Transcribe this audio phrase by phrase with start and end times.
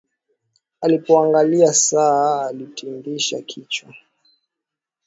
[0.81, 3.93] Alipoangalia saa alitingisha kichwa